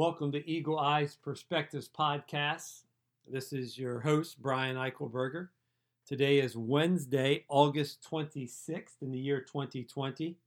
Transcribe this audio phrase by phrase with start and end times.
[0.00, 2.84] Welcome to Eagle Eyes Perspectives Podcast.
[3.30, 5.48] This is your host, Brian Eichelberger.
[6.06, 10.38] Today is Wednesday, August 26th in the year 2020.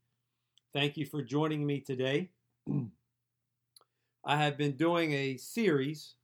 [0.74, 2.32] Thank you for joining me today.
[4.26, 6.16] I have been doing a series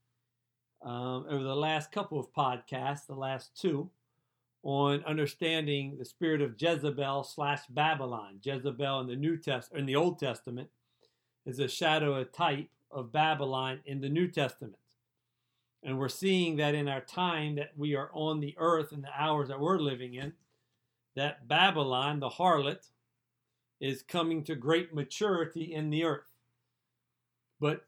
[0.81, 3.91] um, over the last couple of podcasts, the last two,
[4.63, 8.39] on understanding the spirit of Jezebel slash Babylon.
[8.41, 10.69] Jezebel in the New Test in the Old Testament
[11.45, 14.75] is a shadow, a type of Babylon in the New Testament.
[15.83, 19.11] And we're seeing that in our time that we are on the earth in the
[19.17, 20.33] hours that we're living in,
[21.15, 22.89] that Babylon, the harlot,
[23.79, 26.27] is coming to great maturity in the earth.
[27.59, 27.85] But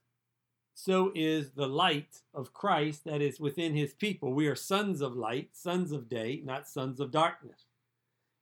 [0.74, 4.34] so is the light of Christ that is within his people.
[4.34, 7.66] We are sons of light, sons of day, not sons of darkness.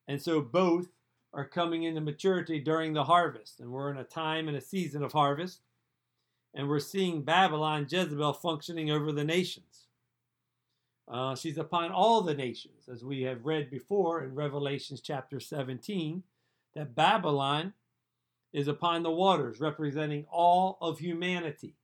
[0.07, 0.87] And so both
[1.33, 3.59] are coming into maturity during the harvest.
[3.59, 5.59] And we're in a time and a season of harvest.
[6.53, 9.87] And we're seeing Babylon, Jezebel, functioning over the nations.
[11.07, 16.23] Uh, she's upon all the nations, as we have read before in Revelations chapter 17,
[16.75, 17.73] that Babylon
[18.53, 21.75] is upon the waters, representing all of humanity.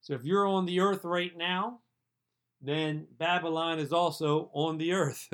[0.00, 1.80] So if you're on the earth right now,
[2.60, 5.28] then Babylon is also on the earth.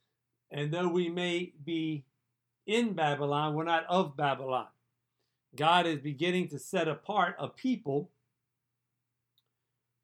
[0.50, 2.04] and though we may be
[2.66, 4.66] in Babylon, we're not of Babylon.
[5.54, 8.10] God is beginning to set apart a people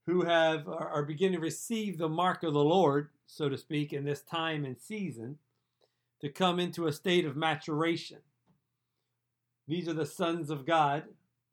[0.06, 4.04] who have are beginning to receive the mark of the Lord, so to speak, in
[4.04, 5.38] this time and season,
[6.20, 8.18] to come into a state of maturation.
[9.66, 11.04] These are the sons of God,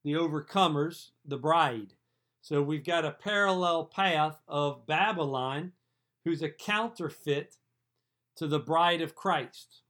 [0.04, 1.94] the overcomers, the bride.
[2.42, 5.72] So we've got a parallel path of Babylon,
[6.24, 7.56] who's a counterfeit
[8.36, 9.82] to the bride of Christ.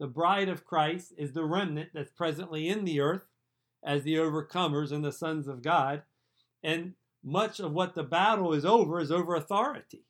[0.00, 3.28] The bride of Christ is the remnant that's presently in the earth
[3.84, 6.02] as the overcomers and the sons of God.
[6.62, 6.94] And
[7.24, 10.04] much of what the battle is over is over authority.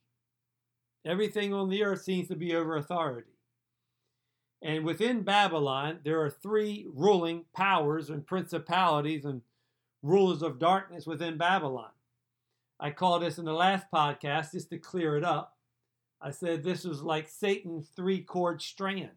[1.07, 3.31] Everything on the earth seems to be over authority.
[4.61, 9.43] And within Babylon, there are three ruling powers and principalities and
[10.03, 11.91] rulers of darkness within Babylon.
[12.81, 15.57] I called this in the last podcast just to clear it up.
[16.21, 19.11] I said this was like Satan's three cord strand.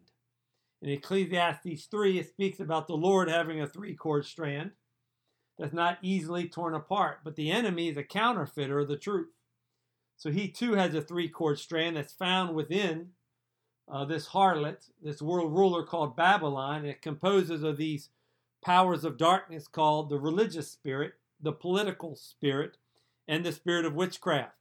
[0.82, 4.72] In Ecclesiastes 3, it speaks about the Lord having a three cord strand
[5.58, 9.30] that's not easily torn apart, but the enemy is a counterfeiter of the truth.
[10.16, 13.10] So he too has a three cord strand that's found within
[13.90, 16.78] uh, this harlot, this world ruler called Babylon.
[16.78, 18.10] and It composes of these
[18.64, 22.76] powers of darkness called the religious spirit, the political spirit,
[23.26, 24.54] and the spirit of witchcraft.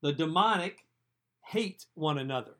[0.00, 0.86] The demonic
[1.46, 2.56] hate one another.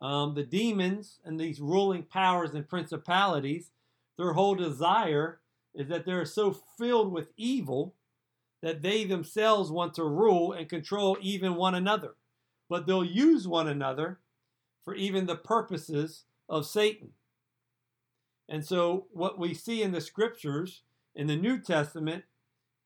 [0.00, 3.70] Um, the demons and these ruling powers and principalities,
[4.18, 5.40] their whole desire
[5.74, 7.94] is that they're so filled with evil
[8.62, 12.14] that they themselves want to rule and control even one another.
[12.68, 14.20] But they'll use one another
[14.84, 17.10] for even the purposes of Satan.
[18.48, 20.82] And so, what we see in the scriptures
[21.14, 22.24] in the New Testament,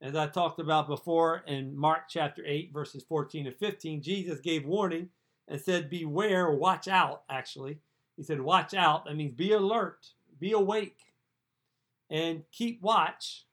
[0.01, 4.67] as I talked about before in Mark chapter 8, verses 14 and 15, Jesus gave
[4.67, 5.09] warning
[5.49, 7.79] and said, Beware, watch out, actually.
[8.17, 9.05] He said, Watch out.
[9.05, 10.07] That means be alert,
[10.39, 10.99] be awake,
[12.11, 13.45] and keep watch.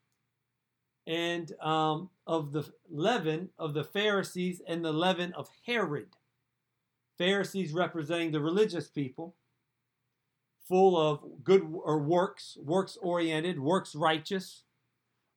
[1.05, 6.07] And um, of the leaven of the Pharisees and the leaven of Herod.
[7.17, 9.35] Pharisees representing the religious people,
[10.67, 14.63] full of good or works, works oriented, works righteous.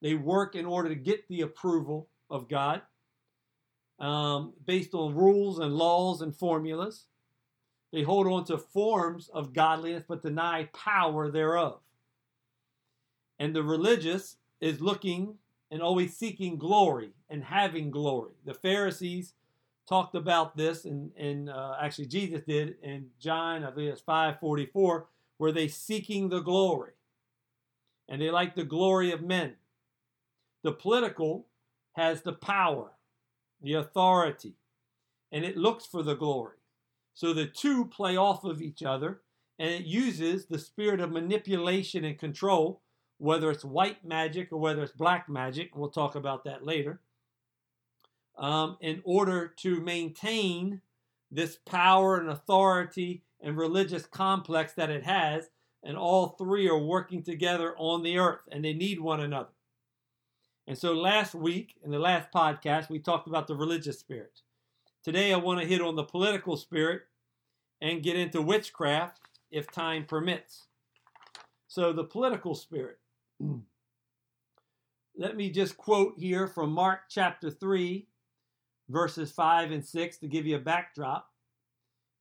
[0.01, 2.83] They work in order to get the approval of God
[3.99, 7.07] um, based on rules and laws and formulas.
[7.93, 11.81] They hold on to forms of godliness but deny power thereof.
[13.39, 15.37] And the religious is looking
[15.71, 18.33] and always seeking glory and having glory.
[18.45, 19.35] The Pharisees
[19.89, 25.07] talked about this, and, and uh, actually Jesus did in John, I think it's 544
[25.39, 26.93] were they seeking the glory?
[28.09, 29.55] And they like the glory of men.
[30.63, 31.47] The political
[31.93, 32.93] has the power,
[33.63, 34.55] the authority,
[35.33, 36.57] and it looks for the glory.
[37.15, 39.21] So the two play off of each other,
[39.59, 42.83] and it uses the spirit of manipulation and control,
[43.19, 45.75] whether it's white magic or whether it's black magic.
[45.75, 47.01] We'll talk about that later.
[48.37, 50.83] Um, in order to maintain
[51.31, 55.49] this power and authority and religious complex that it has,
[55.83, 59.51] and all three are working together on the earth, and they need one another.
[60.67, 64.41] And so last week, in the last podcast, we talked about the religious spirit.
[65.05, 67.03] Today, I want to hit on the political spirit
[67.81, 69.21] and get into witchcraft
[69.51, 70.67] if time permits.
[71.69, 72.99] So, the political spirit.
[75.17, 78.07] Let me just quote here from Mark chapter 3,
[78.89, 81.31] verses 5 and 6 to give you a backdrop.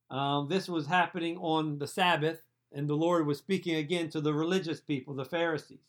[0.10, 2.42] Um, this was happening on the Sabbath,
[2.72, 5.80] and the Lord was speaking again to the religious people, the Pharisees.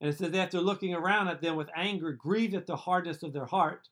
[0.00, 3.32] And it says, after looking around at them with anger, grieved at the hardness of
[3.32, 3.88] their heart,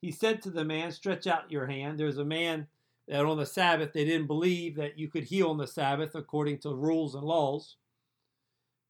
[0.00, 1.98] he said to the man, Stretch out your hand.
[1.98, 2.66] There's a man
[3.06, 6.58] that on the Sabbath they didn't believe that you could heal on the Sabbath according
[6.58, 7.76] to rules and laws.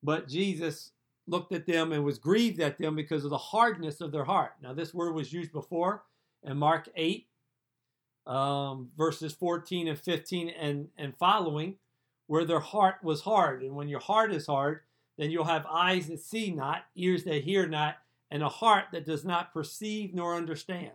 [0.02, 0.92] But Jesus
[1.26, 4.52] looked at them and was grieved at them because of the hardness of their heart.
[4.62, 6.02] Now, this word was used before
[6.42, 7.26] in Mark 8,
[8.26, 11.76] um, verses 14 and 15 and, and following,
[12.26, 13.62] where their heart was hard.
[13.62, 14.80] And when your heart is hard,
[15.18, 17.96] then you'll have eyes that see not, ears that hear not,
[18.30, 20.92] and a heart that does not perceive nor understand.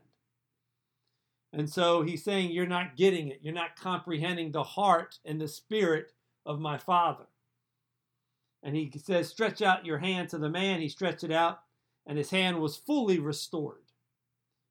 [1.54, 3.40] And so he's saying, You're not getting it.
[3.42, 6.12] You're not comprehending the heart and the spirit
[6.46, 7.26] of my Father.
[8.68, 10.82] And he says, Stretch out your hand to the man.
[10.82, 11.62] He stretched it out,
[12.06, 13.84] and his hand was fully restored.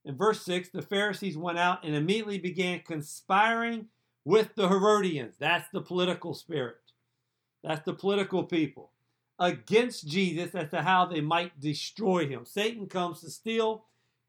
[0.05, 3.87] In verse 6, the Pharisees went out and immediately began conspiring
[4.25, 5.37] with the Herodians.
[5.39, 6.77] That's the political spirit.
[7.65, 8.91] That's the political people.
[9.39, 12.45] Against Jesus as to how they might destroy him.
[12.45, 13.87] Satan comes to steal,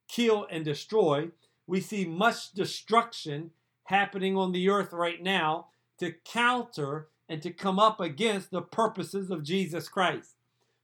[0.08, 1.32] kill, and destroy
[1.68, 3.52] we see much destruction
[3.84, 5.68] happening on the earth right now
[6.00, 10.36] to counter and to come up against the purposes of Jesus Christ.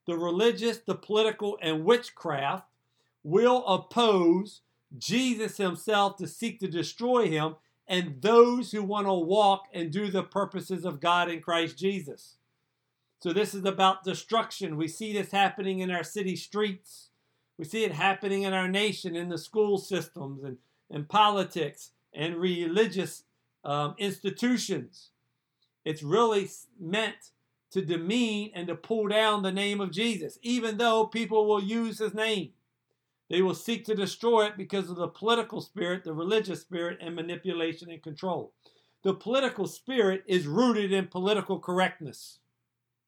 [0.06, 2.68] The religious, the political, and witchcraft
[3.24, 4.62] will oppose
[4.98, 7.56] Jesus himself to seek to destroy him
[7.88, 12.38] and those who want to walk and do the purposes of God in Christ Jesus.
[13.22, 14.76] So, this is about destruction.
[14.76, 17.10] We see this happening in our city streets.
[17.58, 20.58] We see it happening in our nation, in the school systems, and
[20.94, 23.24] and politics and religious
[23.66, 25.10] um, institutions.
[25.86, 26.50] It's really
[26.80, 27.32] meant
[27.72, 32.00] to demean and to pull down the name of Jesus, even though people will use
[32.00, 32.52] his name.
[33.30, 37.16] They will seek to destroy it because of the political spirit, the religious spirit, and
[37.16, 38.54] manipulation and control.
[39.02, 42.40] The political spirit is rooted in political correctness.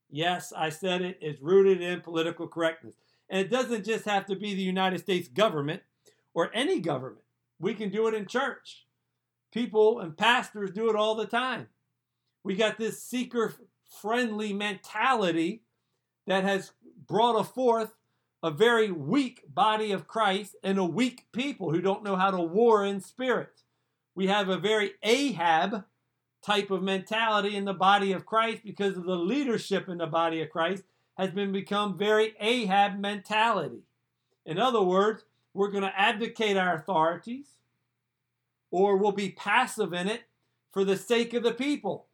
[0.10, 2.96] Yes, I said it, it's rooted in political correctness.
[3.30, 5.84] And it doesn't just have to be the United States government
[6.34, 7.24] or any government.
[7.60, 8.86] We can do it in church.
[9.52, 11.68] People and pastors do it all the time.
[12.46, 13.56] We got this seeker
[14.00, 15.64] friendly mentality
[16.28, 16.74] that has
[17.08, 17.96] brought forth
[18.44, 22.40] a very weak body of Christ and a weak people who don't know how to
[22.40, 23.64] war in spirit.
[24.14, 25.86] We have a very Ahab
[26.44, 30.40] type of mentality in the body of Christ because of the leadership in the body
[30.44, 30.84] of Christ
[31.18, 33.82] has been become very Ahab mentality.
[34.46, 35.26] In other words,
[35.56, 37.48] we're going to abdicate our authorities
[38.70, 40.26] or we'll be passive in it
[40.72, 42.06] for the sake of the people.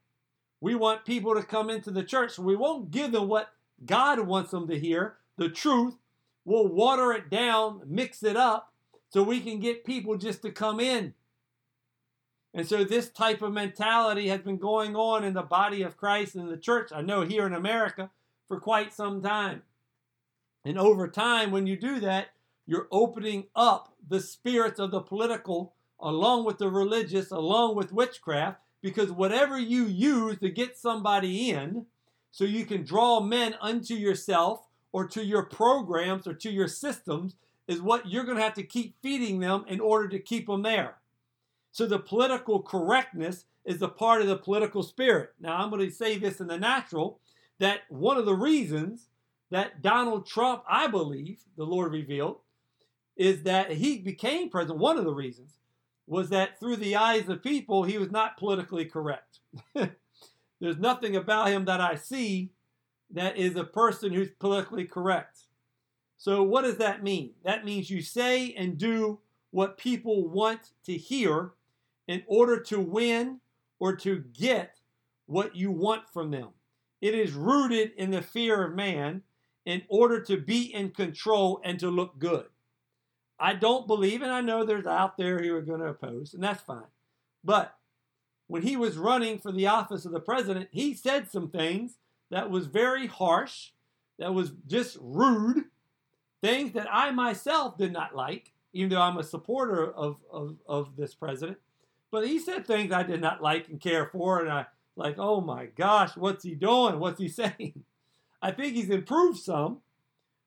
[0.61, 2.37] We want people to come into the church.
[2.37, 3.49] we won't give them what
[3.85, 5.95] God wants them to hear, the truth.
[6.45, 8.71] We'll water it down, mix it up,
[9.09, 11.13] so we can get people just to come in.
[12.53, 16.35] And so this type of mentality has been going on in the body of Christ
[16.35, 18.11] and the church, I know here in America,
[18.47, 19.63] for quite some time.
[20.63, 22.27] And over time, when you do that,
[22.67, 28.59] you're opening up the spirits of the political along with the religious, along with witchcraft,
[28.81, 31.85] because whatever you use to get somebody in,
[32.31, 37.35] so you can draw men unto yourself or to your programs or to your systems,
[37.67, 40.61] is what you're going to have to keep feeding them in order to keep them
[40.61, 40.95] there.
[41.71, 45.31] So the political correctness is a part of the political spirit.
[45.39, 47.19] Now, I'm going to say this in the natural
[47.59, 49.07] that one of the reasons
[49.51, 52.39] that Donald Trump, I believe, the Lord revealed,
[53.15, 54.79] is that he became president.
[54.79, 55.53] One of the reasons
[56.11, 59.39] was that through the eyes of people, he was not politically correct.
[60.59, 62.51] There's nothing about him that I see
[63.11, 65.47] that is a person who's politically correct.
[66.17, 67.31] So, what does that mean?
[67.45, 69.19] That means you say and do
[69.51, 71.53] what people want to hear
[72.09, 73.39] in order to win
[73.79, 74.81] or to get
[75.27, 76.49] what you want from them.
[76.99, 79.21] It is rooted in the fear of man
[79.65, 82.47] in order to be in control and to look good.
[83.41, 86.43] I don't believe, and I know there's out there who are going to oppose, and
[86.43, 86.83] that's fine.
[87.43, 87.75] But
[88.45, 91.97] when he was running for the office of the president, he said some things
[92.29, 93.71] that was very harsh,
[94.19, 95.65] that was just rude,
[96.41, 100.95] things that I myself did not like, even though I'm a supporter of, of, of
[100.95, 101.57] this president.
[102.11, 105.41] But he said things I did not like and care for, and I like, oh
[105.41, 106.99] my gosh, what's he doing?
[106.99, 107.85] What's he saying?
[108.39, 109.79] I think he's improved some,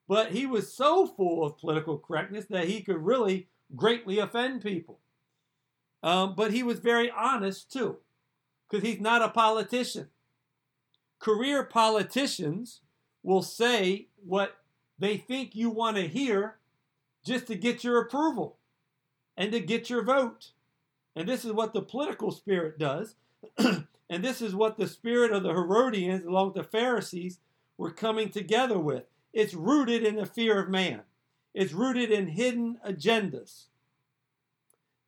[0.08, 5.00] but he was so full of political correctness that he could really greatly offend people.
[6.02, 7.98] Um, but he was very honest too,
[8.68, 10.08] because he's not a politician.
[11.18, 12.80] Career politicians
[13.22, 14.56] will say what
[14.98, 16.56] they think you want to hear
[17.24, 18.58] just to get your approval
[19.36, 20.50] and to get your vote.
[21.16, 23.16] And this is what the political spirit does.
[23.58, 27.38] and this is what the spirit of the Herodians, along with the Pharisees,
[27.78, 29.04] were coming together with.
[29.34, 31.02] It's rooted in the fear of man,
[31.52, 33.64] it's rooted in hidden agendas.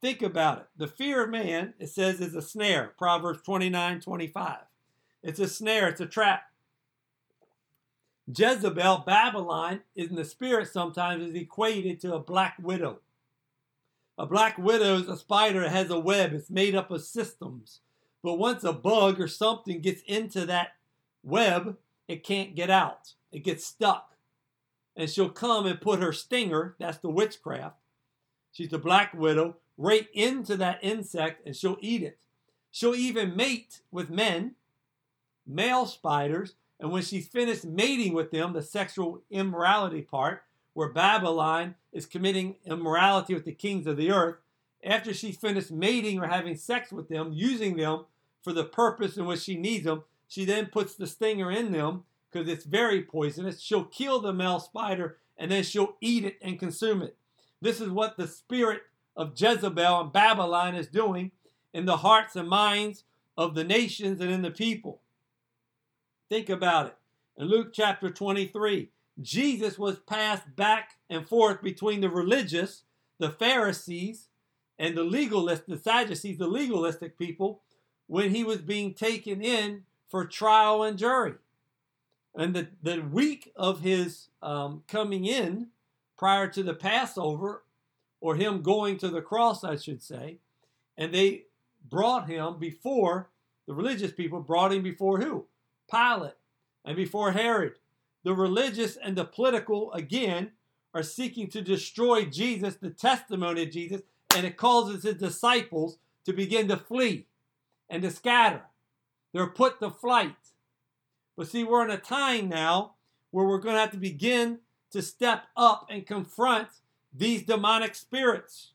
[0.03, 0.67] Think about it.
[0.77, 2.93] The fear of man, it says, is a snare.
[2.99, 4.59] Proverbs 29 25.
[5.23, 6.43] It's a snare, it's a trap.
[8.29, 12.99] Jezebel, Babylon, in the spirit sometimes is equated to a black widow.
[14.19, 16.33] A black widow is a spider that has a web.
[16.33, 17.81] It's made up of systems.
[18.23, 20.71] But once a bug or something gets into that
[21.23, 21.77] web,
[22.09, 23.15] it can't get out.
[23.31, 24.16] It gets stuck.
[24.97, 27.77] And she'll come and put her stinger, that's the witchcraft.
[28.51, 32.19] She's the black widow, right into that insect and she'll eat it.
[32.71, 34.55] She'll even mate with men,
[35.47, 40.43] male spiders, and when she's finished mating with them, the sexual immorality part,
[40.75, 44.37] where Babylon is committing immorality with the kings of the earth,
[44.85, 48.05] after she's finished mating or having sex with them, using them
[48.43, 52.05] for the purpose in which she needs them, she then puts the stinger in them
[52.37, 53.61] because it's very poisonous.
[53.63, 57.17] She'll kill the male spider and then she'll eat it and consume it.
[57.63, 58.83] This is what the spirit
[59.17, 61.31] of Jezebel and Babylon is doing
[61.73, 63.05] in the hearts and minds
[63.39, 65.01] of the nations and in the people.
[66.29, 66.97] Think about it.
[67.39, 68.91] In Luke chapter 23,
[69.23, 72.83] Jesus was passed back and forth between the religious,
[73.19, 74.29] the Pharisees,
[74.79, 77.63] and the legalists, the Sadducees, the legalistic people,
[78.09, 81.35] when he was being taken in for trial and jury.
[82.37, 85.69] And the, the week of his um, coming in,
[86.19, 87.65] prior to the Passover,
[88.21, 90.39] or him going to the cross, I should say,
[90.97, 91.45] and they
[91.89, 93.31] brought him before
[93.67, 95.47] the religious people brought him before who?
[95.91, 96.35] Pilate
[96.85, 97.75] and before Herod.
[98.25, 100.53] The religious and the political, again,
[100.95, 104.03] are seeking to destroy Jesus, the testimony of Jesus,
[104.35, 107.27] and it causes his disciples to begin to flee
[107.89, 108.63] and to scatter.
[109.33, 110.35] They're put to flight.
[111.37, 112.95] But see, we're in a time now
[113.31, 116.69] where we're going to have to begin to step up and confront
[117.13, 118.73] these demonic spirits.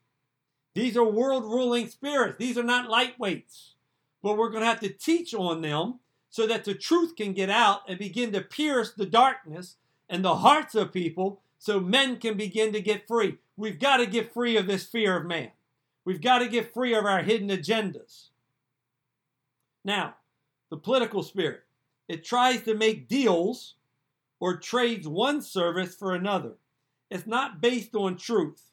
[0.73, 2.37] These are world ruling spirits.
[2.37, 3.73] These are not lightweights.
[4.21, 5.99] But we're going to have to teach on them
[6.29, 9.77] so that the truth can get out and begin to pierce the darkness
[10.07, 13.37] and the hearts of people so men can begin to get free.
[13.57, 15.51] We've got to get free of this fear of man.
[16.05, 18.29] We've got to get free of our hidden agendas.
[19.83, 20.15] Now,
[20.69, 21.63] the political spirit.
[22.11, 23.75] It tries to make deals
[24.41, 26.55] or trades one service for another.
[27.09, 28.63] It's not based on truth.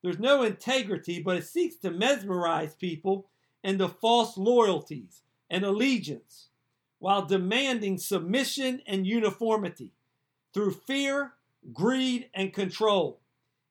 [0.00, 3.26] There's no integrity, but it seeks to mesmerize people
[3.64, 6.50] into false loyalties and allegiance
[7.00, 9.90] while demanding submission and uniformity
[10.54, 11.32] through fear,
[11.72, 13.18] greed, and control.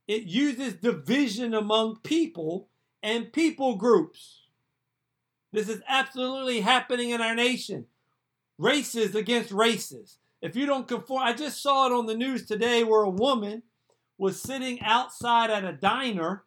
[0.05, 2.67] It uses division among people
[3.01, 4.41] and people groups.
[5.53, 7.85] This is absolutely happening in our nation.
[8.57, 10.17] Races against races.
[10.41, 13.63] If you don't conform, I just saw it on the news today where a woman
[14.17, 16.43] was sitting outside at a diner,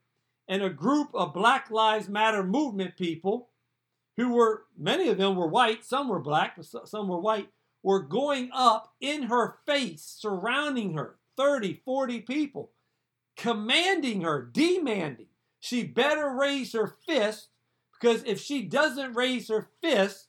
[0.49, 3.50] and a group of Black Lives Matter movement people,
[4.17, 7.49] who were, many of them were white, some were black, but some were white,
[7.85, 12.73] were going up in her face, surrounding her, 30, 40 people,
[13.37, 15.29] commanding her, demanding
[15.61, 17.49] she better raise her fist
[17.93, 20.29] because if she doesn't raise her fist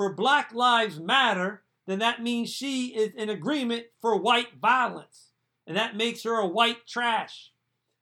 [0.00, 5.32] for Black Lives Matter, then that means she is in agreement for white violence
[5.66, 7.52] and that makes her a white trash.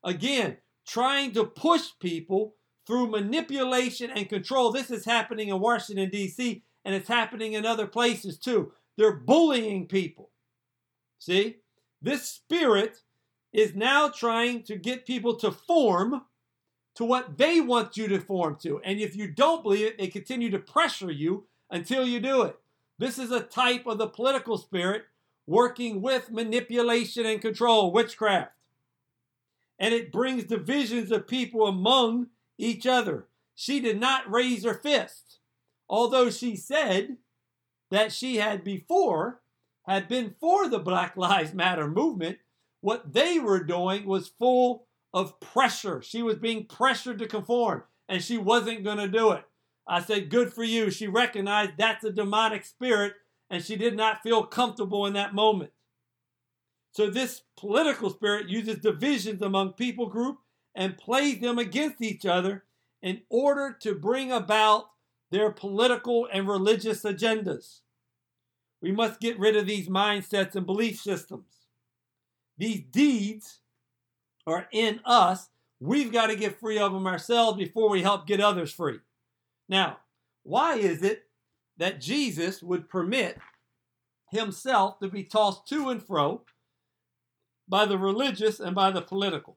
[0.04, 2.54] Again, trying to push people
[2.86, 4.70] through manipulation and control.
[4.70, 8.70] This is happening in Washington, D.C., and it's happening in other places too.
[8.96, 10.30] They're bullying people.
[11.18, 11.56] See?
[12.00, 13.02] This spirit
[13.52, 16.22] is now trying to get people to form
[16.94, 18.80] to what they want you to form to.
[18.84, 22.58] And if you don't believe it, they continue to pressure you until you do it.
[22.98, 25.04] This is a type of the political spirit
[25.46, 28.52] working with manipulation and control, witchcraft.
[29.78, 33.26] And it brings divisions of people among each other.
[33.54, 35.38] She did not raise her fist,
[35.88, 37.16] although she said
[37.90, 39.40] that she had before
[39.87, 42.38] had been for the Black Lives Matter movement.
[42.80, 46.02] What they were doing was full of pressure.
[46.02, 49.44] She was being pressured to conform, and she wasn't going to do it.
[49.88, 50.90] I said, Good for you.
[50.90, 53.14] She recognized that's a demonic spirit
[53.50, 55.73] and she did not feel comfortable in that moment.
[56.92, 60.38] So this political spirit uses divisions among people group
[60.75, 62.64] and plays them against each other
[63.02, 64.90] in order to bring about
[65.30, 67.80] their political and religious agendas.
[68.80, 71.66] We must get rid of these mindsets and belief systems.
[72.57, 73.61] these deeds
[74.47, 75.50] are in us.
[75.80, 78.99] We've got to get free of them ourselves before we help get others free.
[79.68, 79.98] Now,
[80.42, 81.25] why is it
[81.76, 83.38] that Jesus would permit
[84.30, 86.42] himself to be tossed to and fro
[87.68, 89.56] by the religious and by the political?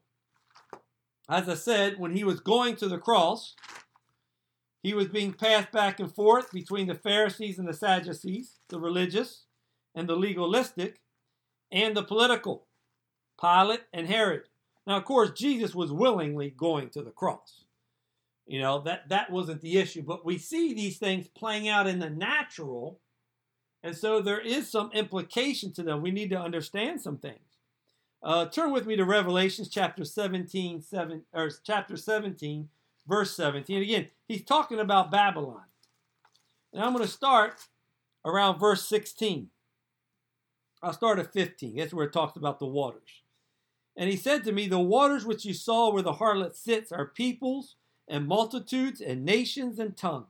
[1.30, 3.56] As I said, when he was going to the cross,
[4.84, 9.46] he was being passed back and forth between the Pharisees and the Sadducees, the religious
[9.96, 11.00] and the legalistic,
[11.72, 12.65] and the political,
[13.39, 14.44] Pilate and Herod.
[14.86, 17.61] Now, of course, Jesus was willingly going to the cross.
[18.51, 20.01] You know, that, that wasn't the issue.
[20.01, 23.00] But we see these things playing out in the natural.
[23.81, 26.01] And so there is some implication to them.
[26.01, 27.60] We need to understand some things.
[28.22, 32.67] Uh, turn with me to Revelations chapter 17, 7, or chapter 17,
[33.08, 33.84] verse 17.
[33.84, 35.63] Again, he's talking about Babylon.
[36.74, 37.70] And I'm going to start
[38.25, 39.48] around verse 16.
[40.84, 41.77] I'll start at 15.
[41.77, 43.24] That's where it talks about the waters.
[43.96, 47.05] And he said to me, The waters which you saw where the harlot sits are
[47.05, 47.77] peoples
[48.12, 50.27] and multitudes and nations and tongues.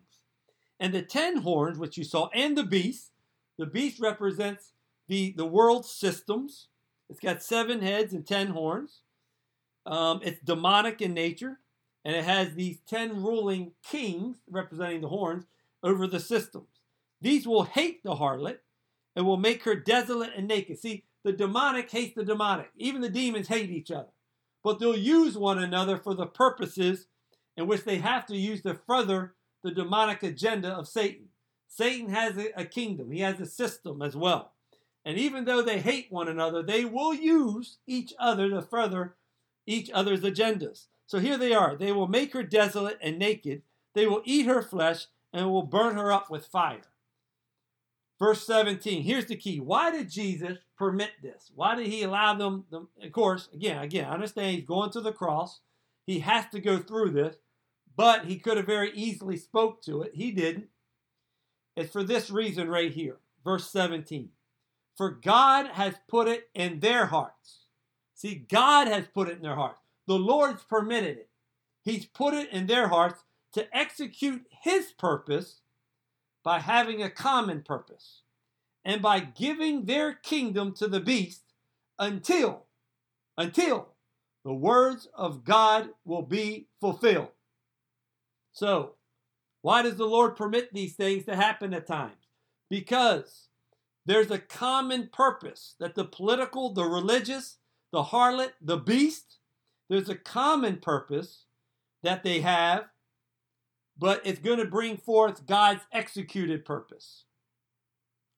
[0.79, 3.11] And the ten horns which you saw, and the beast,
[3.57, 4.71] the beast represents
[5.07, 6.67] the, the world systems.
[7.09, 9.01] It's got seven heads and ten horns.
[9.85, 11.59] Um, it's demonic in nature,
[12.05, 15.45] and it has these ten ruling kings representing the horns
[15.83, 16.67] over the systems.
[17.19, 18.59] These will hate the harlot
[19.15, 20.79] and will make her desolate and naked.
[20.79, 22.69] See, the demonic hates the demonic.
[22.77, 24.13] Even the demons hate each other.
[24.63, 27.07] But they'll use one another for the purposes
[27.57, 31.27] in which they have to use to further the demonic agenda of Satan.
[31.67, 34.51] Satan has a, kingdom, he has a system as well.
[35.05, 39.15] And even though they hate one another, they will use each other to further
[39.65, 40.87] each other's agendas.
[41.05, 41.75] So here they are.
[41.75, 43.63] They will make her desolate and naked.
[43.95, 46.81] They will eat her flesh and will burn her up with fire.
[48.19, 49.59] Verse 17, here's the key.
[49.59, 51.51] Why did Jesus permit this?
[51.55, 52.65] Why did he allow them?
[52.71, 55.61] of course, again, again, I understand he's going to the cross.
[56.05, 57.35] He has to go through this,
[57.95, 60.11] but he could have very easily spoke to it.
[60.15, 60.67] He didn't.
[61.75, 63.17] It's for this reason right here.
[63.43, 64.29] Verse 17.
[64.95, 67.65] For God has put it in their hearts.
[68.13, 69.81] See, God has put it in their hearts.
[70.07, 71.29] The Lord's permitted it.
[71.83, 75.61] He's put it in their hearts to execute his purpose
[76.43, 78.21] by having a common purpose
[78.83, 81.53] and by giving their kingdom to the beast
[81.99, 82.65] until
[83.37, 83.90] until
[84.43, 87.29] the words of God will be fulfilled.
[88.51, 88.95] So,
[89.61, 92.27] why does the Lord permit these things to happen at times?
[92.69, 93.47] Because
[94.05, 97.57] there's a common purpose that the political, the religious,
[97.91, 99.37] the harlot, the beast,
[99.89, 101.45] there's a common purpose
[102.01, 102.85] that they have
[104.01, 107.25] but it's going to bring forth God's executed purpose.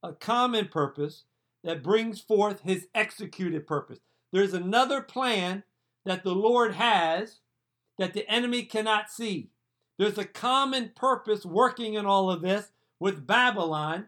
[0.04, 1.24] A common purpose
[1.64, 4.00] that brings forth his executed purpose.
[4.34, 5.64] There's another plan
[6.06, 7.40] that the Lord has
[7.98, 9.50] that the enemy cannot see.
[9.98, 14.08] There's a common purpose working in all of this with Babylon,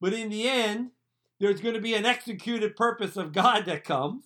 [0.00, 0.90] but in the end,
[1.38, 4.24] there's going to be an executed purpose of God that comes.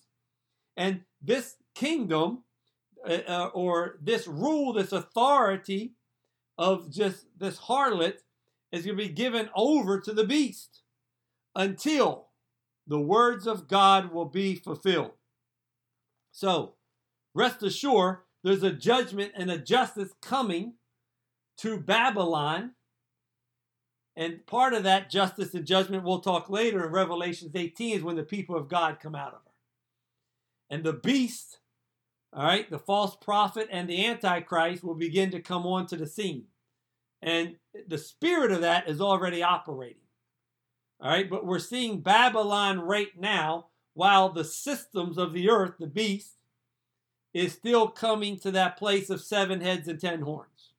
[0.76, 2.44] And this kingdom,
[3.04, 5.94] uh, uh or this rule, this authority,
[6.56, 8.18] of just this harlot
[8.70, 10.82] is going to be given over to the beast
[11.56, 12.28] until
[12.86, 15.12] the words of God will be fulfilled.
[16.32, 16.74] So,
[17.34, 20.74] rest assured, there's a judgment and a justice coming
[21.58, 22.72] to Babylon.
[24.16, 28.16] And part of that justice and judgment we'll talk later in Revelations 18 is when
[28.16, 29.52] the people of God come out of her.
[30.70, 31.58] And the beast,
[32.32, 36.44] all right, the false prophet and the antichrist will begin to come onto the scene.
[37.22, 39.96] And the spirit of that is already operating.
[41.00, 45.86] All right, but we're seeing Babylon right now while the systems of the earth, the
[45.86, 46.39] beast,
[47.32, 50.72] is still coming to that place of seven heads and ten horns.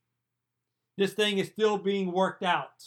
[0.97, 2.85] This thing is still being worked out.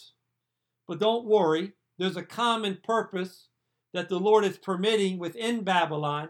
[0.87, 3.47] But don't worry, there's a common purpose
[3.93, 6.29] that the Lord is permitting within Babylon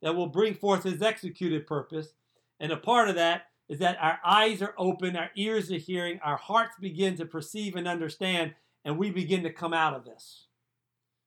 [0.00, 2.14] that will bring forth his executed purpose.
[2.58, 6.18] And a part of that is that our eyes are open, our ears are hearing,
[6.22, 10.46] our hearts begin to perceive and understand, and we begin to come out of this.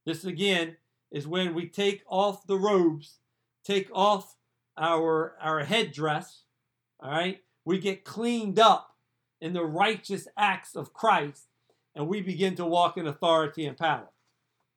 [0.05, 0.75] This again
[1.11, 3.19] is when we take off the robes,
[3.63, 4.35] take off
[4.77, 6.43] our, our headdress,
[6.99, 7.41] all right?
[7.63, 8.95] We get cleaned up
[9.41, 11.47] in the righteous acts of Christ,
[11.95, 14.09] and we begin to walk in authority and power.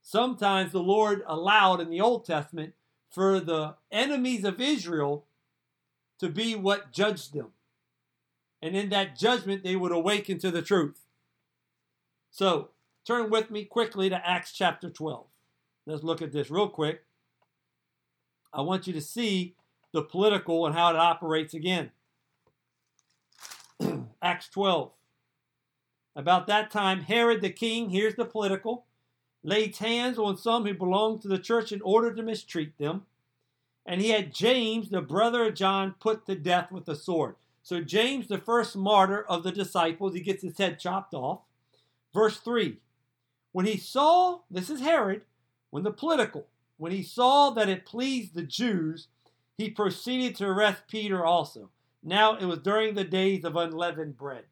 [0.03, 2.75] Sometimes the Lord allowed in the Old Testament
[3.11, 5.27] for the enemies of Israel
[6.19, 7.53] to be what judged them
[8.61, 11.05] and in that judgment they would awaken to the truth.
[12.31, 12.71] So,
[13.07, 15.27] turn with me quickly to Acts chapter 12.
[15.87, 17.05] Let's look at this real quick.
[18.53, 19.55] I want you to see
[19.93, 21.91] the political and how it operates again.
[24.23, 24.91] Acts 12.
[26.17, 28.87] About that time, Herod the king, here's the political,
[29.43, 33.03] laid hands on some who belonged to the church in order to mistreat them.
[33.87, 37.37] And he had James, the brother of John, put to death with a sword.
[37.63, 41.41] So, James, the first martyr of the disciples, he gets his head chopped off.
[42.13, 42.79] Verse 3
[43.53, 45.23] When he saw, this is Herod,
[45.71, 46.47] when the political,
[46.79, 49.09] when he saw that it pleased the Jews,
[49.59, 51.71] he proceeded to arrest Peter also.
[52.03, 54.45] Now it was during the days of unleavened bread.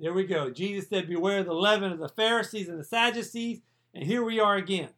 [0.00, 0.50] There we go.
[0.50, 3.60] Jesus said, Beware the leaven of the Pharisees and the Sadducees.
[3.94, 4.90] And here we are again.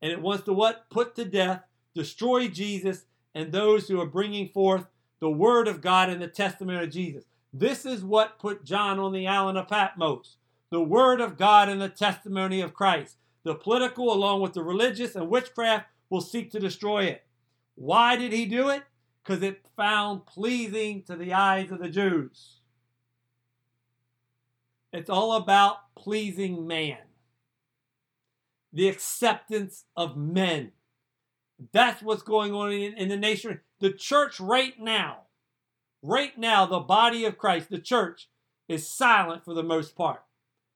[0.00, 0.88] And it wants to what?
[0.88, 4.86] Put to death, destroy Jesus and those who are bringing forth
[5.18, 7.24] the word of God and the testimony of Jesus.
[7.52, 10.36] This is what put John on the island of Patmos.
[10.70, 13.16] The word of God and the testimony of Christ.
[13.42, 17.24] The political, along with the religious and witchcraft, will seek to destroy it.
[17.80, 18.82] Why did he do it?
[19.24, 22.60] Because it found pleasing to the eyes of the Jews.
[24.92, 26.98] It's all about pleasing man,
[28.70, 30.72] the acceptance of men.
[31.72, 33.60] That's what's going on in, in, the nation.
[33.78, 35.20] The church, right now,
[36.02, 38.28] right now, the body of Christ, the church,
[38.68, 40.22] is silent for the most part.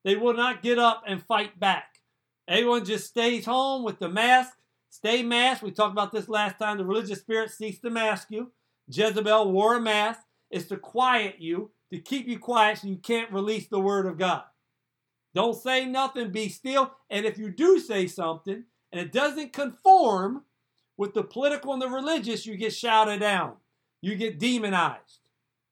[0.04, 2.00] They will not get up and fight back.
[2.48, 4.56] Everyone just stays home with the mask
[4.94, 5.64] Stay masked.
[5.64, 6.78] We talked about this last time.
[6.78, 8.52] The religious spirit seeks to mask you.
[8.86, 10.20] Jezebel wore a mask.
[10.52, 14.18] It's to quiet you, to keep you quiet so you can't release the word of
[14.18, 14.44] God.
[15.34, 16.92] Don't say nothing, be still.
[17.10, 20.44] And if you do say something and it doesn't conform
[20.96, 23.54] with the political and the religious, you get shouted down.
[24.00, 25.18] You get demonized.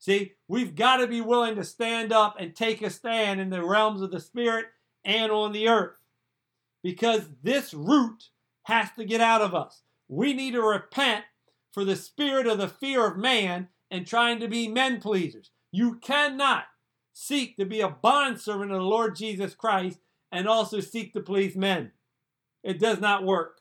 [0.00, 3.64] See, we've got to be willing to stand up and take a stand in the
[3.64, 4.66] realms of the spirit
[5.04, 5.94] and on the earth.
[6.82, 8.30] Because this root
[8.64, 9.82] has to get out of us.
[10.08, 11.24] We need to repent
[11.72, 15.50] for the spirit of the fear of man and trying to be men pleasers.
[15.70, 16.64] You cannot
[17.12, 19.98] seek to be a bondservant of the Lord Jesus Christ
[20.30, 21.92] and also seek to please men.
[22.62, 23.60] It does not work.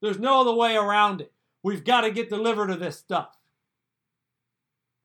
[0.00, 1.32] There's no other way around it.
[1.62, 3.36] We've got to get delivered of this stuff.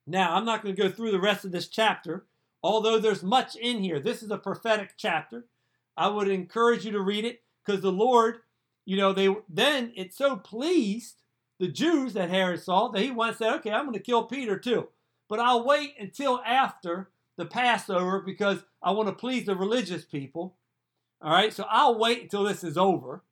[0.07, 2.25] Now, I'm not going to go through the rest of this chapter,
[2.61, 3.99] although there's much in here.
[3.99, 5.45] This is a prophetic chapter.
[5.97, 8.39] I would encourage you to read it because the Lord
[8.85, 11.21] you know, they then it so pleased
[11.59, 14.57] the Jews that Herod saw that he once said, okay, I'm going to kill Peter
[14.57, 14.89] too.
[15.27, 20.55] But I'll wait until after the Passover because I want to please the religious people.
[21.21, 23.23] All right, so I'll wait until this is over.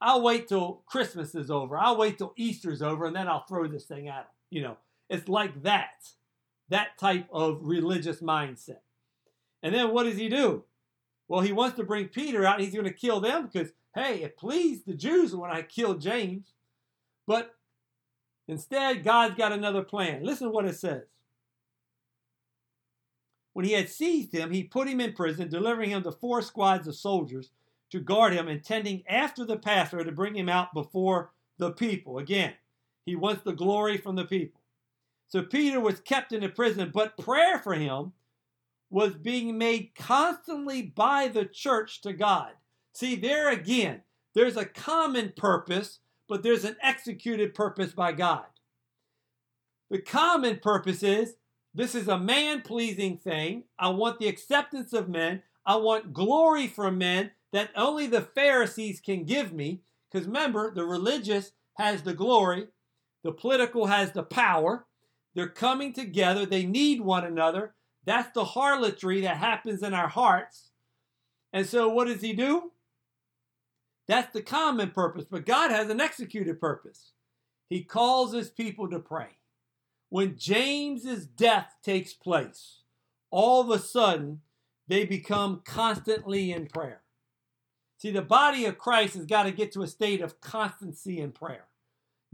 [0.00, 1.78] I'll wait till Christmas is over.
[1.78, 4.24] I'll wait till Easter's over, and then I'll throw this thing at him.
[4.50, 4.76] You know,
[5.08, 6.08] it's like that,
[6.70, 8.80] that type of religious mindset.
[9.62, 10.64] And then what does he do?
[11.28, 12.60] Well, he wants to bring Peter out.
[12.60, 16.52] he's going to kill them because hey, it pleased the Jews when I killed James.
[17.26, 17.54] But
[18.48, 20.24] instead, God's got another plan.
[20.24, 21.04] Listen to what it says.
[23.52, 26.86] When he had seized him, he put him in prison, delivering him to four squads
[26.86, 27.50] of soldiers
[27.90, 32.18] to guard him, intending after the Passover to bring him out before the people.
[32.18, 32.54] Again,
[33.04, 34.60] he wants the glory from the people.
[35.26, 38.12] So Peter was kept in the prison, but prayer for him
[38.88, 42.52] was being made constantly by the church to God.
[42.92, 44.02] See, there again,
[44.34, 48.44] there's a common purpose, but there's an executed purpose by God.
[49.90, 51.34] The common purpose is
[51.74, 53.64] this is a man pleasing thing.
[53.78, 55.42] I want the acceptance of men.
[55.64, 59.82] I want glory from men that only the Pharisees can give me.
[60.10, 62.66] Because remember, the religious has the glory,
[63.22, 64.86] the political has the power.
[65.34, 67.74] They're coming together, they need one another.
[68.04, 70.70] That's the harlotry that happens in our hearts.
[71.52, 72.72] And so, what does he do?
[74.10, 77.12] That's the common purpose, but God has an executed purpose.
[77.68, 79.36] He calls his people to pray.
[80.08, 82.78] When James's death takes place,
[83.30, 84.40] all of a sudden
[84.88, 87.02] they become constantly in prayer.
[87.98, 91.30] See, the body of Christ has got to get to a state of constancy in
[91.30, 91.66] prayer.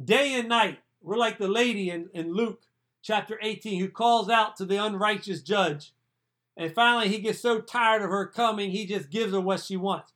[0.02, 2.62] Day and night, we're like the lady in, in Luke
[3.02, 5.92] chapter 18 who calls out to the unrighteous judge.
[6.56, 9.76] And finally, he gets so tired of her coming, he just gives her what she
[9.76, 10.14] wants.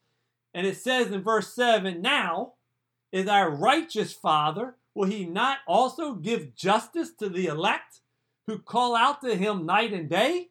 [0.54, 2.54] And it says in verse 7 Now
[3.12, 8.00] is our righteous Father, will he not also give justice to the elect
[8.46, 10.48] who call out to him night and day?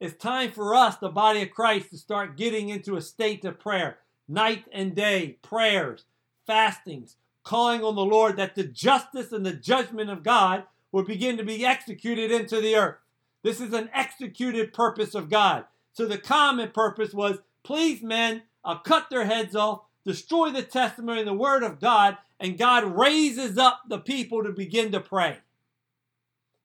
[0.00, 3.58] It's time for us, the body of Christ, to start getting into a state of
[3.58, 3.98] prayer.
[4.28, 6.04] Night and day, prayers,
[6.46, 11.36] fastings, calling on the Lord that the justice and the judgment of God will begin
[11.36, 12.96] to be executed into the earth.
[13.42, 15.64] This is an executed purpose of God.
[15.92, 21.20] So the common purpose was please men I'll cut their heads off, destroy the testimony
[21.20, 25.38] and the word of God, and God raises up the people to begin to pray.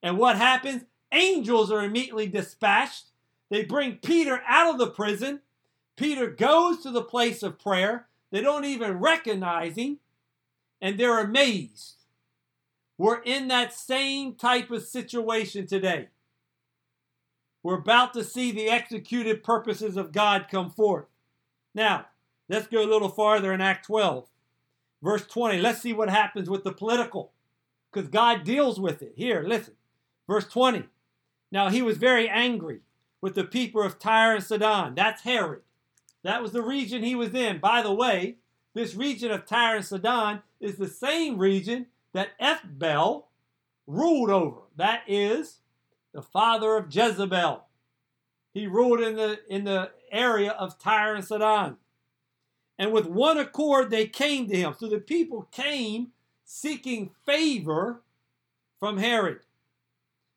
[0.01, 0.83] And what happens?
[1.11, 3.05] Angels are immediately dispatched.
[3.51, 5.41] They bring Peter out of the prison.
[5.95, 8.07] Peter goes to the place of prayer.
[8.31, 9.99] They don't even recognize him,
[10.81, 11.97] and they're amazed.
[12.97, 16.07] We're in that same type of situation today.
[17.61, 21.05] We're about to see the executed purposes of God come forth.
[21.73, 22.07] Now,
[22.49, 24.27] let's go a little farther in Act 12,
[25.01, 25.60] verse 20.
[25.60, 27.31] Let's see what happens with the political,
[27.91, 29.13] because God deals with it.
[29.15, 29.73] Here, listen.
[30.27, 30.86] Verse 20.
[31.51, 32.81] Now, he was very angry
[33.19, 34.95] with the people of Tyre and Sidon.
[34.95, 35.62] That's Herod.
[36.23, 37.60] That was the region he was in.
[37.60, 38.38] By the way,
[38.73, 43.25] this region of Tyre and Sidon is the same region that Ethbaal
[43.88, 44.62] ruled over.
[44.75, 45.57] That is
[46.13, 47.63] the father of Jezebel.
[48.53, 51.78] He ruled in the in the area of Tyre and Sidon.
[52.78, 54.76] And with one accord they came to him.
[54.78, 56.12] So the people came
[56.43, 58.02] seeking favor
[58.80, 59.39] from Herod.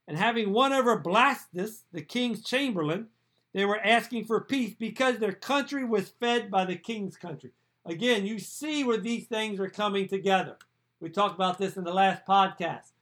[0.06, 3.08] And having won over Blastus, the king's chamberlain,
[3.54, 7.52] they were asking for peace because their country was fed by the king's country.
[7.86, 10.56] Again, you see where these things are coming together.
[11.00, 12.92] We talked about this in the last podcast,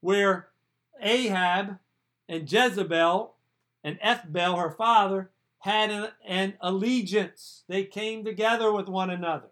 [0.00, 0.48] where
[1.00, 1.78] Ahab
[2.28, 3.34] and Jezebel
[3.84, 7.64] and Ethbaal, her father, had an, an allegiance.
[7.68, 9.48] They came together with one another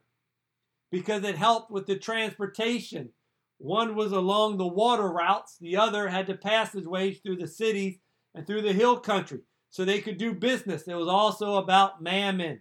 [0.90, 3.10] because it helped with the transportation.
[3.58, 7.98] One was along the water routes, the other had to passageways through the cities
[8.34, 9.40] and through the hill country
[9.70, 10.86] so they could do business.
[10.86, 12.60] It was also about mammon,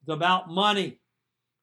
[0.00, 1.00] it's about money.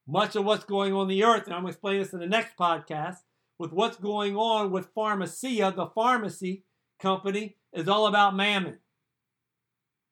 [0.07, 2.27] Much of what's going on the earth, and I'm going to explain this in the
[2.27, 3.17] next podcast,
[3.57, 6.65] with what's going on with Pharmacia, the pharmacy
[6.99, 8.79] company, is all about mammon.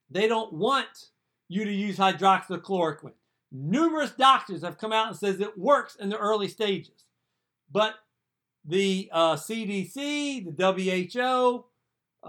[0.09, 1.09] They don't want
[1.47, 3.13] you to use hydroxychloroquine.
[3.51, 7.05] Numerous doctors have come out and says it works in the early stages,
[7.71, 7.95] but
[8.63, 11.65] the uh, CDC, the WHO,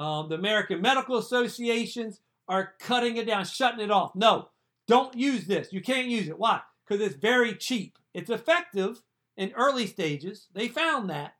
[0.01, 4.15] um, the American Medical Associations are cutting it down, shutting it off.
[4.15, 4.49] No,
[4.89, 5.73] don't use this.
[5.73, 6.39] You can't use it.
[6.39, 6.61] Why?
[6.87, 7.99] Because it's very cheap.
[8.15, 9.03] It's effective
[9.37, 10.47] in early stages.
[10.55, 11.35] They found that,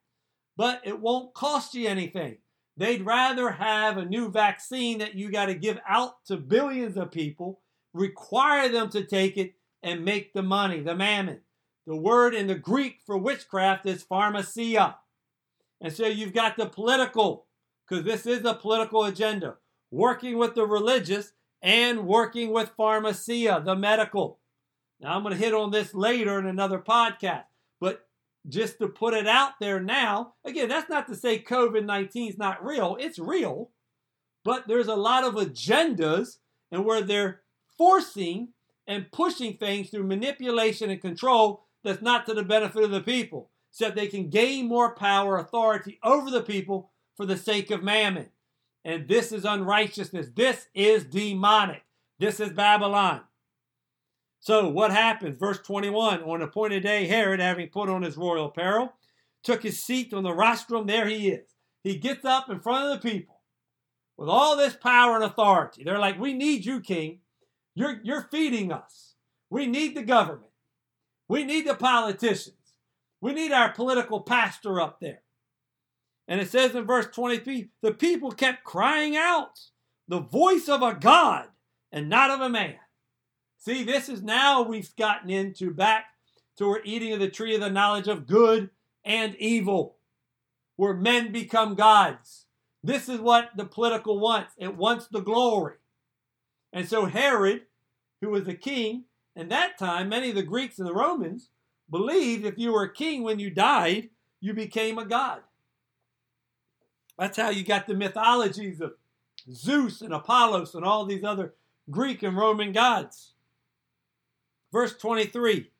[0.57, 2.39] but it won't cost you anything.
[2.81, 7.13] They'd rather have a new vaccine that you got to give out to billions of
[7.13, 7.61] people,
[7.93, 11.41] require them to take it, and make the money, the mammon.
[11.87, 14.97] The word in the Greek for witchcraft is pharmacia.
[15.83, 17.45] And so you've got the political,
[17.87, 19.57] because this is a political agenda,
[19.91, 24.39] working with the religious and working with pharmacia, the medical.
[25.01, 27.45] Now, I'm going to hit on this later in another podcast,
[27.79, 28.07] but
[28.49, 30.35] just to put it out there now.
[30.45, 33.71] Again, that's not to say COVID 19 is not real, it's real,
[34.45, 36.39] but there's a lot of agendas
[36.73, 37.43] and where they're
[37.77, 38.49] forcing
[38.87, 43.51] and pushing things through manipulation and control that's not to the benefit of the people,
[43.71, 47.83] so that they can gain more power, authority over the people for the sake of
[47.83, 48.29] mammon.
[48.85, 50.29] And this is unrighteousness.
[50.35, 51.83] This is demonic.
[52.19, 53.21] This is Babylon.
[54.41, 55.39] So what happens?
[55.39, 58.95] Verse 21 On appointed day, Herod, having put on his royal apparel,
[59.45, 60.87] took his seat on the rostrum.
[60.87, 61.47] There he is.
[61.85, 63.41] He gets up in front of the people
[64.17, 65.85] with all this power and authority.
[65.85, 67.21] They're like, We need you, king.
[67.75, 69.15] You're, you're feeding us.
[69.49, 70.51] We need the government.
[71.29, 72.57] We need the politicians.
[73.21, 75.23] We need our political pastor up there.
[76.27, 79.59] And it says in verse 23 the people kept crying out,
[80.09, 81.49] the voice of a God
[81.93, 82.77] and not of a man.
[83.61, 86.07] See, this is now we've gotten into back
[86.57, 88.71] to we're eating of the tree of the knowledge of good
[89.05, 89.97] and evil,
[90.77, 92.47] where men become gods.
[92.83, 94.55] This is what the political wants.
[94.57, 95.75] It wants the glory.
[96.73, 97.63] And so Herod,
[98.23, 99.05] who was a king,
[99.37, 101.51] and that time many of the Greeks and the Romans
[101.91, 104.09] believed if you were a king when you died,
[104.41, 105.41] you became a god.
[107.19, 108.95] That's how you got the mythologies of
[109.53, 111.53] Zeus and Apollos and all these other
[111.91, 113.35] Greek and Roman gods.
[114.73, 115.71] Verse 23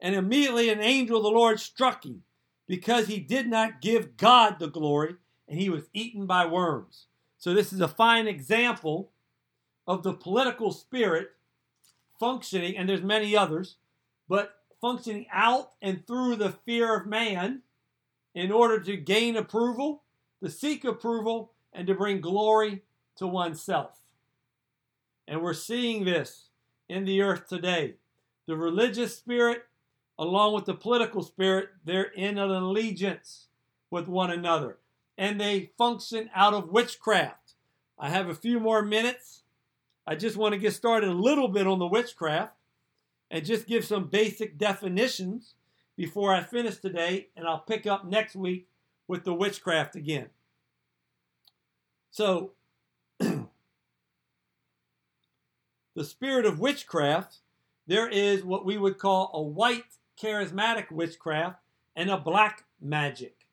[0.00, 2.22] And immediately an angel of the Lord struck him
[2.66, 5.16] because he did not give God the glory,
[5.48, 7.06] and he was eaten by worms.
[7.38, 9.10] So, this is a fine example
[9.86, 11.30] of the political spirit
[12.20, 13.76] functioning, and there's many others,
[14.28, 17.62] but functioning out and through the fear of man
[18.34, 20.02] in order to gain approval,
[20.42, 22.82] to seek approval, and to bring glory
[23.16, 23.98] to oneself.
[25.26, 26.48] And we're seeing this
[26.88, 27.94] in the earth today
[28.48, 29.68] the religious spirit
[30.18, 33.46] along with the political spirit, they're in an allegiance
[33.90, 34.78] with one another.
[35.16, 37.54] And they function out of witchcraft.
[37.98, 39.42] I have a few more minutes.
[40.06, 42.54] I just want to get started a little bit on the witchcraft
[43.30, 45.54] and just give some basic definitions.
[45.94, 48.68] before I finish today, and I'll pick up next week
[49.08, 50.28] with the witchcraft again.
[52.12, 52.52] So,
[53.18, 53.48] the
[56.04, 57.38] spirit of witchcraft,
[57.88, 61.56] there is what we would call a white charismatic witchcraft
[61.96, 63.46] and a black magic.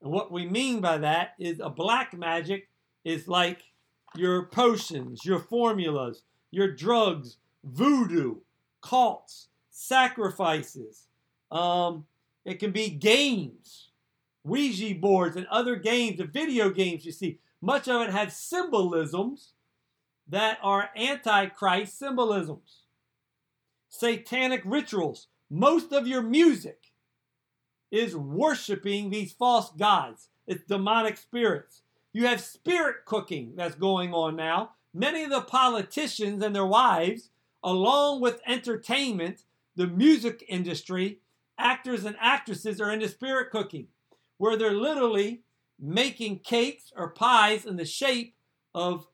[0.00, 2.68] And what we mean by that is a black magic
[3.04, 3.62] is like
[4.14, 8.36] your potions, your formulas, your drugs, voodoo,
[8.80, 11.08] cults, sacrifices.
[11.50, 12.06] Um,
[12.44, 13.88] it can be games,
[14.44, 17.40] Ouija boards, and other games, the video games you see.
[17.60, 19.54] Much of it has symbolisms
[20.28, 22.83] that are antichrist symbolisms.
[23.98, 25.28] Satanic rituals.
[25.48, 26.92] Most of your music
[27.92, 30.30] is worshiping these false gods.
[30.48, 31.82] It's demonic spirits.
[32.12, 34.70] You have spirit cooking that's going on now.
[34.92, 37.30] Many of the politicians and their wives,
[37.62, 39.44] along with entertainment,
[39.76, 41.20] the music industry,
[41.56, 43.86] actors and actresses are into spirit cooking,
[44.38, 45.42] where they're literally
[45.78, 48.34] making cakes or pies in the shape
[48.74, 49.06] of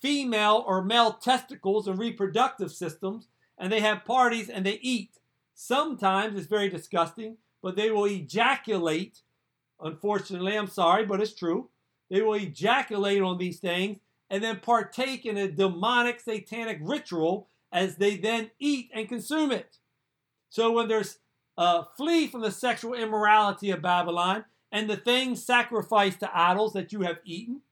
[0.00, 5.18] female or male testicles and reproductive systems, and they have parties and they eat.
[5.54, 9.22] Sometimes it's very disgusting but they will ejaculate.
[9.80, 11.70] Unfortunately, I'm sorry, but it's true.
[12.10, 13.96] They will ejaculate on these things
[14.28, 19.78] and then partake in a demonic satanic ritual as they then eat and consume it.
[20.50, 21.20] So when there's
[21.56, 26.92] uh, flee from the sexual immorality of Babylon and the things sacrificed to idols that
[26.92, 27.62] you have eaten,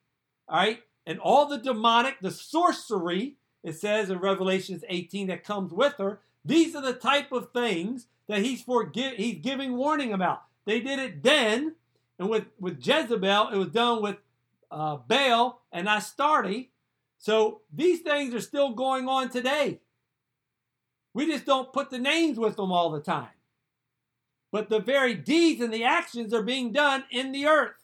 [0.48, 5.72] all right, and all the demonic, the sorcery, it says in Revelations 18 that comes
[5.72, 6.20] with her.
[6.44, 10.42] These are the type of things that he's forgive, he's giving warning about.
[10.64, 11.74] They did it then,
[12.18, 14.16] and with, with Jezebel, it was done with
[14.70, 16.68] uh, Baal and Astarte.
[17.18, 19.80] So these things are still going on today.
[21.14, 23.28] We just don't put the names with them all the time.
[24.50, 27.76] But the very deeds and the actions are being done in the earth.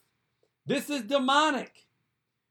[0.65, 1.87] This is demonic.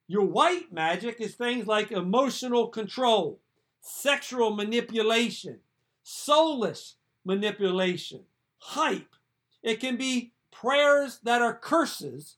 [0.08, 3.40] Your white magic is things like emotional control,
[3.82, 5.58] sexual manipulation,
[6.02, 6.94] soulless
[7.26, 8.22] manipulation,
[8.58, 9.14] hype.
[9.62, 12.36] It can be prayers that are curses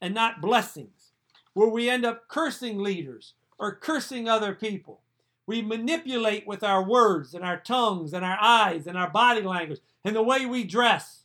[0.00, 1.12] and not blessings,
[1.52, 5.02] where we end up cursing leaders or cursing other people.
[5.46, 9.80] We manipulate with our words and our tongues and our eyes and our body language
[10.04, 11.24] and the way we dress.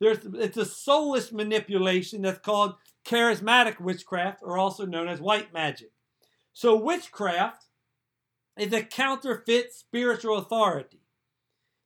[0.00, 5.92] There's, it's a soulless manipulation that's called charismatic witchcraft, or also known as white magic.
[6.52, 7.66] So, witchcraft
[8.56, 11.00] is a counterfeit spiritual authority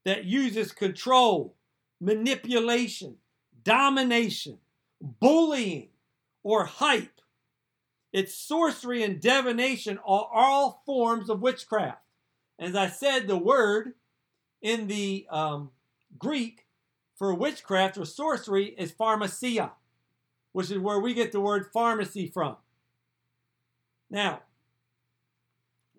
[0.04, 1.56] that uses control,
[2.00, 3.16] manipulation,
[3.62, 4.58] domination,
[5.00, 5.88] bullying,
[6.42, 7.20] or hype.
[8.12, 12.02] It's sorcery and divination are all forms of witchcraft.
[12.58, 13.94] As I said, the word
[14.62, 15.70] in the um,
[16.18, 16.66] Greek
[17.16, 19.72] for witchcraft or sorcery is pharmacia,
[20.54, 22.56] which is where we get the word pharmacy from.
[24.08, 24.42] Now,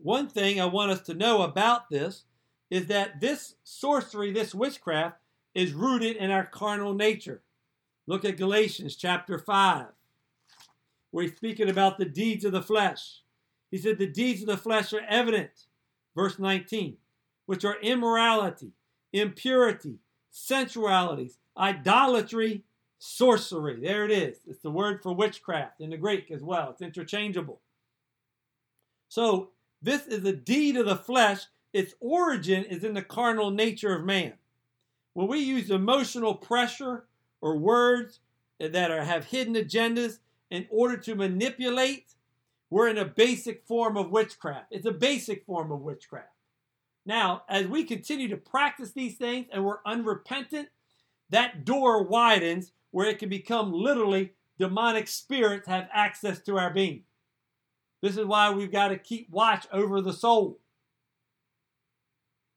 [0.02, 2.24] one thing I want us to know about this
[2.70, 5.18] is that this sorcery, this witchcraft,
[5.54, 7.42] is rooted in our carnal nature.
[8.08, 9.88] Look at Galatians chapter 5,
[11.12, 13.24] where he's speaking about the deeds of the flesh.
[13.72, 15.66] He said, The deeds of the flesh are evident,
[16.16, 16.96] verse 19,
[17.46, 18.72] which are immorality,
[19.12, 19.98] impurity,
[20.32, 22.64] sensualities, idolatry,
[23.06, 23.80] sorcery.
[23.80, 24.40] There it is.
[24.48, 27.62] It's the word for witchcraft in the Greek as well, it's interchangeable.
[29.08, 33.94] So, this is a deed of the flesh its origin is in the carnal nature
[33.94, 34.32] of man.
[35.14, 37.04] When we use emotional pressure
[37.42, 38.22] or words
[38.62, 42.14] that are, have hidden agendas in order to manipulate,
[42.70, 44.68] we're in a basic form of witchcraft.
[44.72, 46.30] It's a basic form of witchcraft.
[47.06, 50.70] Now, as we continue to practice these things and we're unrepentant,
[51.30, 57.04] that door widens where it can become literally demonic spirits have access to our being.
[58.02, 60.60] This is why we've got to keep watch over the soul.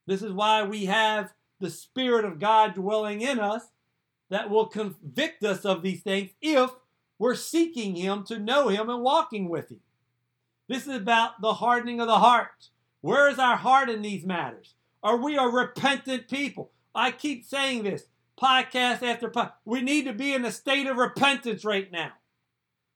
[0.07, 3.65] This is why we have the Spirit of God dwelling in us
[4.31, 6.71] that will convict us of these things if
[7.19, 9.81] we're seeking Him to know Him and walking with Him.
[10.69, 12.69] This is about the hardening of the heart.
[13.01, 14.75] Where is our heart in these matters?
[15.03, 16.71] Are we a repentant people?
[16.95, 18.05] I keep saying this
[18.41, 19.53] podcast after podcast.
[19.65, 22.13] We need to be in a state of repentance right now.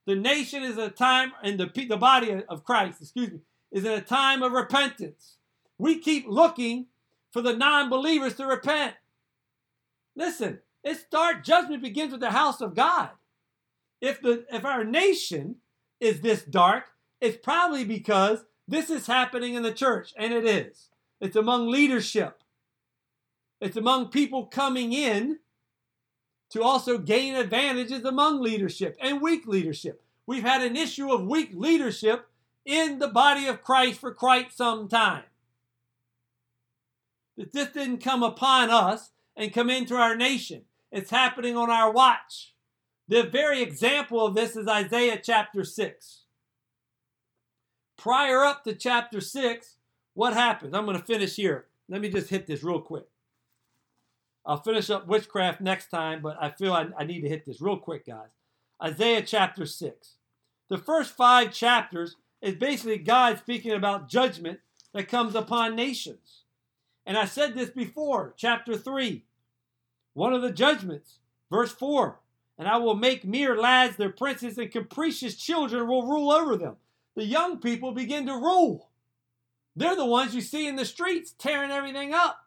[0.06, 3.40] The nation is a time, and the, the body of Christ, excuse me,
[3.70, 5.36] is in a time of repentance.
[5.78, 6.86] We keep looking
[7.32, 8.94] for the non believers to repent.
[10.14, 13.10] Listen, it start judgment begins with the house of God.
[14.00, 15.56] If the if our nation
[16.00, 16.84] is this dark,
[17.20, 20.88] it's probably because this is happening in the church, and it is.
[21.20, 22.41] It's among leadership.
[23.62, 25.38] It's among people coming in
[26.50, 30.02] to also gain advantages among leadership and weak leadership.
[30.26, 32.26] We've had an issue of weak leadership
[32.64, 35.22] in the body of Christ for quite some time.
[37.36, 40.62] That this didn't come upon us and come into our nation.
[40.90, 42.54] It's happening on our watch.
[43.06, 46.22] The very example of this is Isaiah chapter 6.
[47.96, 49.76] Prior up to chapter 6,
[50.14, 50.74] what happens?
[50.74, 51.66] I'm going to finish here.
[51.88, 53.06] Let me just hit this real quick.
[54.44, 57.60] I'll finish up witchcraft next time, but I feel I, I need to hit this
[57.60, 58.30] real quick, guys.
[58.82, 60.14] Isaiah chapter 6.
[60.68, 64.60] The first five chapters is basically God speaking about judgment
[64.92, 66.42] that comes upon nations.
[67.06, 69.24] And I said this before, chapter 3.
[70.14, 71.18] One of the judgments,
[71.50, 72.18] verse 4.
[72.58, 76.76] And I will make mere lads their princes, and capricious children will rule over them.
[77.14, 78.88] The young people begin to rule.
[79.74, 82.41] They're the ones you see in the streets tearing everything up.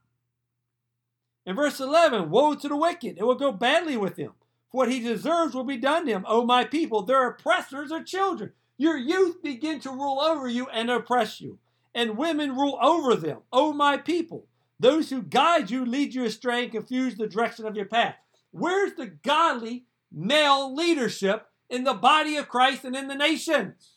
[1.46, 4.34] In verse 11, woe to the wicked, it will go badly with him.
[4.72, 6.26] For what he deserves will be done to him.
[6.28, 8.52] O my people, their oppressors are children.
[8.78, 11.60] Your youth begin to rule over you and oppress you,
[11.93, 13.39] and women rule over them.
[13.54, 14.48] O my people,
[14.80, 18.16] those who guide you lead you astray and confuse the direction of your path.
[18.52, 23.91] Where's the godly male leadership in the body of Christ and in the nations?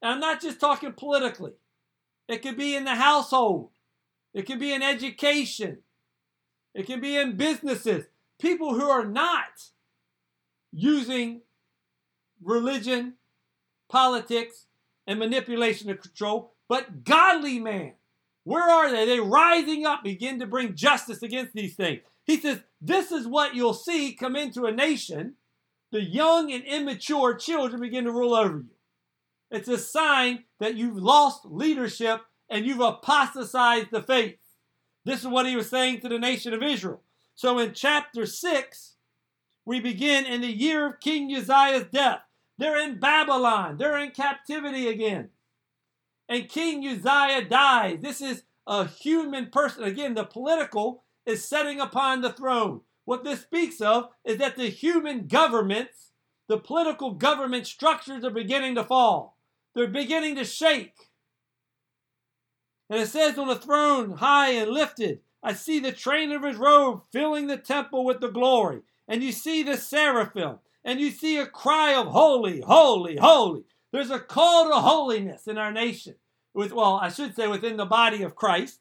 [0.00, 1.52] And I'm not just talking politically.
[2.28, 3.70] It could be in the household.
[4.32, 5.78] It could be in education.
[6.74, 8.06] It can be in businesses.
[8.40, 9.70] People who are not
[10.72, 11.42] using
[12.42, 13.14] religion,
[13.88, 14.66] politics,
[15.06, 17.92] and manipulation to control, but godly man.
[18.44, 19.04] Where are they?
[19.04, 22.00] They rising up, begin to bring justice against these things.
[22.24, 25.34] He says, This is what you'll see come into a nation.
[25.92, 28.70] The young and immature children begin to rule over you.
[29.50, 34.36] It's a sign that you've lost leadership and you've apostatized the faith.
[35.04, 37.00] This is what he was saying to the nation of Israel.
[37.34, 38.96] So in chapter 6,
[39.64, 42.20] we begin in the year of King Uzziah's death.
[42.58, 45.30] They're in Babylon, they're in captivity again.
[46.28, 47.98] And King Uzziah dies.
[48.00, 49.84] This is a human person.
[49.84, 52.82] Again, the political is setting upon the throne.
[53.04, 56.12] What this speaks of is that the human governments,
[56.48, 59.36] the political government structures are beginning to fall.
[59.74, 61.10] They're beginning to shake.
[62.92, 66.58] And it says, On the throne, high and lifted, I see the train of his
[66.58, 68.82] robe filling the temple with the glory.
[69.08, 73.62] And you see the seraphim, and you see a cry of holy, holy, holy.
[73.92, 76.16] There's a call to holiness in our nation.
[76.52, 78.80] With, well, I should say within the body of Christ.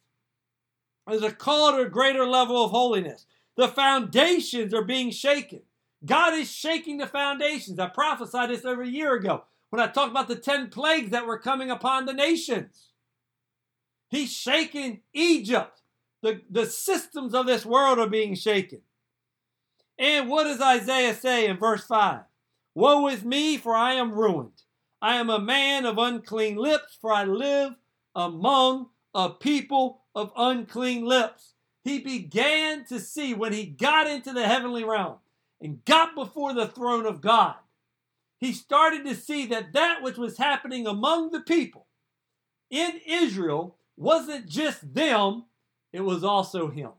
[1.07, 3.25] There's a call to a greater level of holiness.
[3.55, 5.61] The foundations are being shaken.
[6.03, 7.79] God is shaking the foundations.
[7.79, 11.25] I prophesied this over a year ago when I talked about the 10 plagues that
[11.25, 12.90] were coming upon the nations.
[14.11, 15.81] He's shaking Egypt.
[16.21, 18.81] The, the systems of this world are being shaken.
[19.97, 22.21] And what does Isaiah say in verse 5?
[22.75, 24.63] Woe is me, for I am ruined.
[25.01, 27.73] I am a man of unclean lips, for I live
[28.13, 31.53] among a people of unclean lips.
[31.83, 35.17] He began to see when he got into the heavenly realm
[35.59, 37.55] and got before the throne of God.
[38.39, 41.87] He started to see that that which was happening among the people
[42.69, 45.45] in Israel wasn't just them,
[45.93, 46.91] it was also him.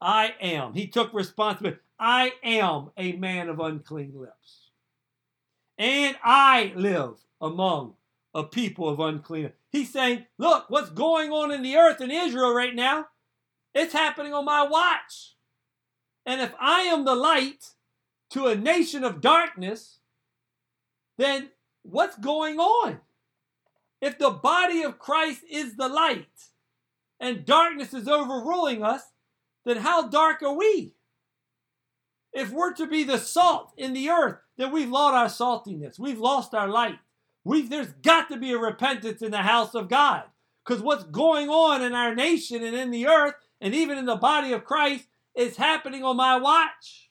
[0.00, 0.74] I am.
[0.74, 1.80] He took responsibility.
[1.98, 4.70] I am a man of unclean lips.
[5.76, 7.94] And I live among
[8.34, 9.52] a people of unclean.
[9.70, 13.06] He's saying, look, what's going on in the earth in Israel right now?
[13.74, 15.36] It's happening on my watch.
[16.26, 17.70] And if I am the light
[18.30, 19.98] to a nation of darkness,
[21.18, 21.50] then
[21.82, 23.00] what's going on?
[24.00, 26.26] If the body of Christ is the light
[27.18, 29.02] and darkness is overruling us,
[29.64, 30.94] then how dark are we?
[32.32, 35.98] If we're to be the salt in the earth, then we've lost our saltiness.
[35.98, 36.98] We've lost our light.
[37.44, 40.24] We've, there's got to be a repentance in the house of God.
[40.64, 44.16] Because what's going on in our nation and in the earth and even in the
[44.16, 47.10] body of Christ is happening on my watch.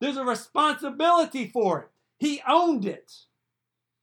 [0.00, 1.88] There's a responsibility for it.
[2.18, 3.12] He owned it.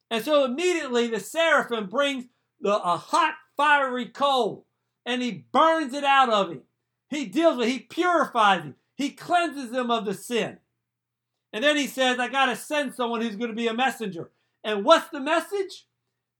[0.10, 2.26] And so immediately the seraphim brings
[2.60, 4.66] the, a hot, fiery coal
[5.05, 6.62] and he burns it out of him.
[7.10, 10.60] He deals with it, he purifies him, he cleanses him of the sin.
[11.51, 14.30] And then he says, I got to send someone who's going to be a messenger.
[14.64, 15.88] And what's the message?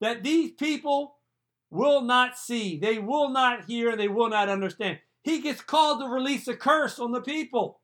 [0.00, 1.16] That these people
[1.70, 4.98] will not see, they will not hear, and they will not understand.
[5.22, 7.80] He gets called to release a curse on the people.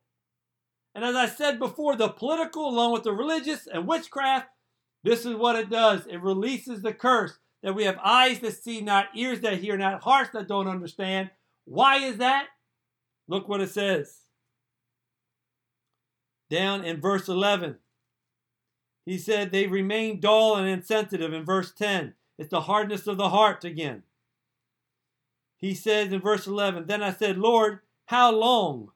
[0.95, 4.47] And as I said before, the political, along with the religious and witchcraft,
[5.03, 8.81] this is what it does it releases the curse that we have eyes that see,
[8.81, 11.31] not ears that hear, not hearts that don't understand.
[11.65, 12.47] Why is that?
[13.27, 14.21] Look what it says.
[16.49, 17.77] down in verse 11.
[19.05, 22.13] He said they remain dull and insensitive in verse 10.
[22.37, 24.03] It's the hardness of the heart again.
[25.57, 28.91] He says in verse 11, Then I said, Lord, how long?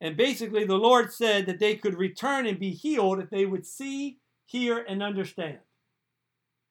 [0.00, 3.66] And basically, the Lord said that they could return and be healed if they would
[3.66, 4.17] see,
[4.48, 5.58] hear, and understand.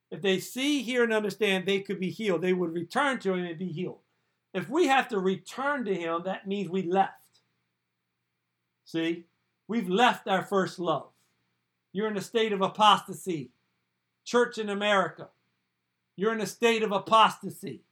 [0.09, 2.41] If they see, hear, and understand, they could be healed.
[2.41, 3.99] They would return to Him and be healed.
[4.53, 7.13] If we have to return to Him, that means we left.
[8.83, 9.25] See?
[9.67, 11.09] We've left our first love.
[11.93, 13.51] You're in a state of apostasy.
[14.25, 15.29] Church in America,
[16.17, 17.83] you're in a state of apostasy.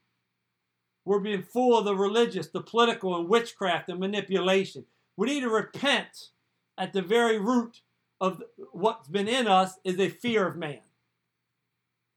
[1.05, 4.85] We're being full of the religious, the political, and witchcraft and manipulation.
[5.15, 6.31] We need to repent
[6.77, 7.81] at the very root
[8.21, 8.41] of
[8.71, 10.79] what's been in us is a fear of man.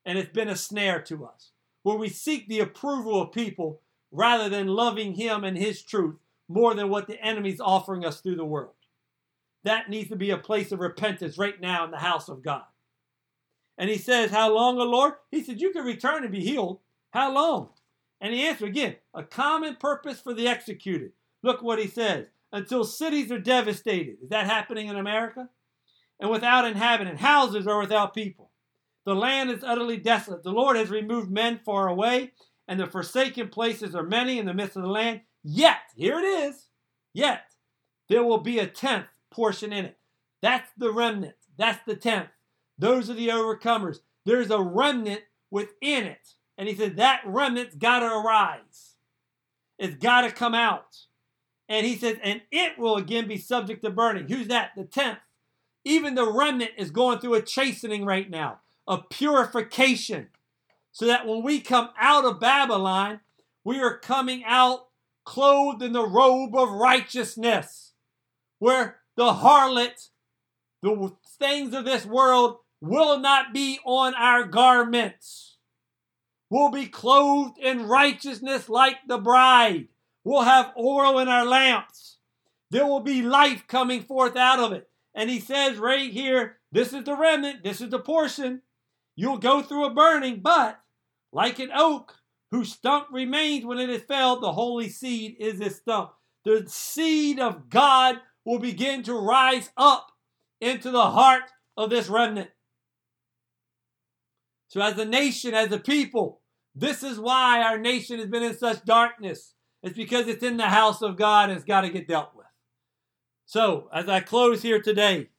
[0.04, 1.50] And it's been a snare to us,
[1.82, 3.80] where we seek the approval of people
[4.10, 6.16] rather than loving Him and His truth
[6.48, 8.72] more than what the enemy's offering us through the world.
[9.64, 12.62] That needs to be a place of repentance right now in the house of God.
[13.76, 15.14] And he says, How long, O Lord?
[15.30, 16.80] He said, You can return and be healed.
[17.10, 17.70] How long?
[18.20, 21.12] And he answered again, A common purpose for the executed.
[21.42, 22.26] Look what he says.
[22.50, 24.16] Until cities are devastated.
[24.22, 25.48] Is that happening in America?
[26.20, 28.50] And without inhabitant, houses are without people.
[29.06, 30.42] The land is utterly desolate.
[30.42, 32.32] The Lord has removed men far away,
[32.66, 35.22] and the forsaken places are many in the midst of the land.
[35.42, 36.66] Yet, here it is,
[37.14, 37.44] yet
[38.08, 39.98] there will be a tenth portion in it.
[40.42, 41.36] That's the remnant.
[41.56, 42.28] That's the tenth.
[42.78, 43.98] Those are the overcomers.
[44.24, 46.34] There's a remnant within it.
[46.56, 48.96] And he said that remnant's got to arise.
[49.78, 50.96] It's got to come out.
[51.68, 54.28] And he says, and it will again be subject to burning.
[54.28, 54.70] Who's that?
[54.76, 55.18] The tenth.
[55.88, 60.28] Even the remnant is going through a chastening right now, a purification.
[60.92, 63.20] So that when we come out of Babylon,
[63.64, 64.88] we are coming out
[65.24, 67.94] clothed in the robe of righteousness,
[68.58, 70.10] where the harlot,
[70.82, 75.56] the things of this world will not be on our garments.
[76.50, 79.88] We'll be clothed in righteousness like the bride.
[80.22, 82.18] We'll have oil in our lamps.
[82.70, 84.86] There will be life coming forth out of it.
[85.18, 88.62] And he says right here, this is the remnant, this is the portion.
[89.16, 90.78] You'll go through a burning, but
[91.32, 92.14] like an oak
[92.52, 96.12] whose stump remains when it is felled, the holy seed is its stump.
[96.44, 100.06] The seed of God will begin to rise up
[100.60, 102.50] into the heart of this remnant.
[104.68, 106.42] So, as a nation, as a people,
[106.76, 109.54] this is why our nation has been in such darkness.
[109.82, 112.37] It's because it's in the house of God and it's got to get dealt with.
[113.48, 115.30] So, as I close here today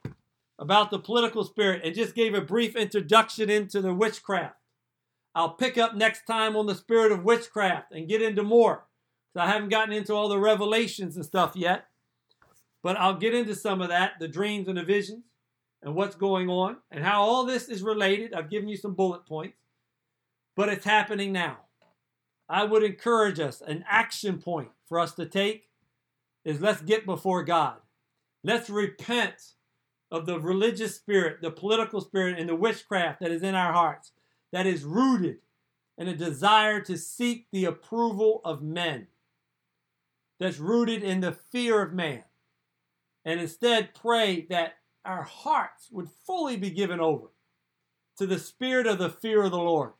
[0.57, 4.55] about the political spirit and just gave a brief introduction into the witchcraft,
[5.35, 8.87] I'll pick up next time on the spirit of witchcraft and get into more.
[9.33, 11.85] So I haven't gotten into all the revelations and stuff yet.
[12.81, 15.25] But I'll get into some of that, the dreams and the visions,
[15.83, 18.33] and what's going on, and how all this is related.
[18.33, 19.59] I've given you some bullet points,
[20.55, 21.59] but it's happening now.
[22.49, 25.69] I would encourage us, an action point for us to take
[26.43, 27.75] is let's get before God.
[28.43, 29.53] Let's repent
[30.11, 34.11] of the religious spirit, the political spirit, and the witchcraft that is in our hearts,
[34.51, 35.37] that is rooted
[35.97, 39.07] in a desire to seek the approval of men,
[40.39, 42.23] that's rooted in the fear of man
[43.25, 47.27] and instead pray that our hearts would fully be given over
[48.17, 49.91] to the spirit of the fear of the Lord,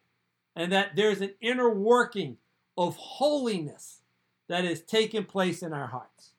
[0.56, 2.38] and that there's an inner working
[2.78, 4.02] of holiness
[4.48, 6.32] that is taking place in our hearts.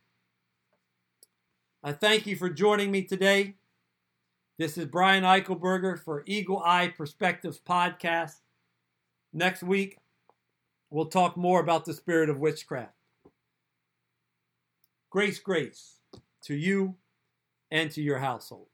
[1.83, 3.55] I thank you for joining me today.
[4.59, 8.35] This is Brian Eichelberger for Eagle Eye Perspectives Podcast.
[9.33, 9.97] Next week,
[10.91, 12.93] we'll talk more about the spirit of witchcraft.
[15.09, 16.01] Grace, grace
[16.45, 16.97] to you
[17.70, 18.68] and to your household.